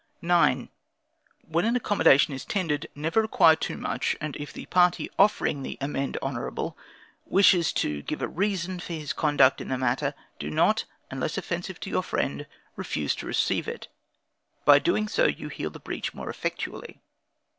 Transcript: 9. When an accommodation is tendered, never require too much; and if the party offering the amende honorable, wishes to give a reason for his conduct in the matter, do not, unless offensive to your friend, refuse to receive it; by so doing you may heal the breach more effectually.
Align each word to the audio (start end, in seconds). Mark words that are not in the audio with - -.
9. 0.23 0.69
When 1.43 1.63
an 1.63 1.75
accommodation 1.75 2.33
is 2.33 2.43
tendered, 2.43 2.87
never 2.95 3.21
require 3.21 3.55
too 3.55 3.77
much; 3.77 4.15
and 4.19 4.35
if 4.37 4.51
the 4.51 4.65
party 4.65 5.11
offering 5.19 5.61
the 5.61 5.77
amende 5.79 6.17
honorable, 6.23 6.75
wishes 7.27 7.71
to 7.73 8.01
give 8.01 8.19
a 8.19 8.27
reason 8.27 8.79
for 8.79 8.93
his 8.93 9.13
conduct 9.13 9.61
in 9.61 9.67
the 9.67 9.77
matter, 9.77 10.15
do 10.39 10.49
not, 10.49 10.85
unless 11.11 11.37
offensive 11.37 11.79
to 11.81 11.91
your 11.91 12.01
friend, 12.01 12.47
refuse 12.75 13.13
to 13.13 13.27
receive 13.27 13.67
it; 13.67 13.89
by 14.65 14.77
so 14.77 14.79
doing 14.79 15.07
you 15.37 15.47
may 15.49 15.53
heal 15.53 15.69
the 15.69 15.79
breach 15.79 16.15
more 16.15 16.31
effectually. 16.31 16.99